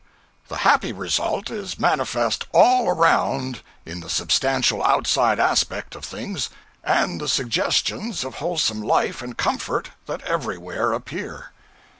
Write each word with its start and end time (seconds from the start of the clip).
The 0.47 0.55
happy 0.65 0.91
result 0.91 1.51
is 1.51 1.77
manifest 1.77 2.47
all 2.53 2.89
around 2.89 3.61
in 3.85 3.99
the 3.99 4.09
substantial 4.09 4.83
outside 4.83 5.39
aspect 5.39 5.93
of 5.93 6.03
things, 6.03 6.49
and 6.83 7.21
the 7.21 7.27
suggestions 7.29 8.23
of 8.23 8.37
wholesome 8.41 8.81
life 8.81 9.21
and 9.21 9.37
comfort 9.37 9.89
that 10.07 10.23
everywhere 10.23 10.91
appear. 10.91 11.51